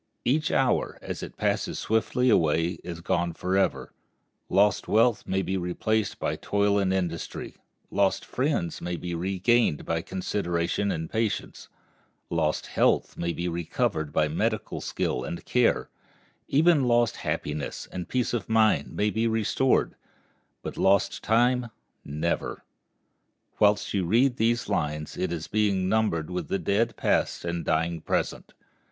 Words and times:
Each 0.25 0.51
hour, 0.51 0.97
as 1.03 1.21
it 1.21 1.37
passes 1.37 1.77
swiftly 1.77 2.31
away, 2.31 2.79
is 2.83 3.01
gone 3.01 3.33
forever. 3.33 3.93
Lost 4.49 4.87
wealth 4.87 5.27
may 5.27 5.43
be 5.43 5.57
replaced 5.57 6.17
by 6.17 6.37
toil 6.37 6.79
and 6.79 6.91
industry; 6.91 7.57
lost 7.91 8.25
friends 8.25 8.81
may 8.81 8.95
be 8.95 9.13
regained 9.13 9.85
by 9.85 10.01
consideration 10.01 10.89
and 10.91 11.07
patience; 11.07 11.69
lost 12.31 12.65
health 12.65 13.15
may 13.15 13.31
be 13.31 13.47
recovered 13.47 14.11
by 14.11 14.27
medical 14.27 14.81
skill 14.81 15.23
and 15.23 15.45
care; 15.45 15.91
even 16.47 16.85
lost 16.87 17.17
happiness 17.17 17.87
and 17.91 18.09
peace 18.09 18.33
of 18.33 18.49
mind 18.49 18.95
may 18.95 19.11
be 19.11 19.27
restored; 19.27 19.93
but 20.63 20.77
lost 20.77 21.21
time, 21.23 21.67
never. 22.03 22.63
Whilst 23.59 23.93
you 23.93 24.03
read 24.05 24.37
these 24.37 24.67
lines 24.67 25.15
it 25.15 25.31
is 25.31 25.45
being 25.47 25.87
numbered 25.87 26.31
with 26.31 26.47
the 26.47 26.57
dead 26.57 26.97
past 26.97 27.45
and 27.45 27.63
dying 27.63 28.01
present. 28.01 28.53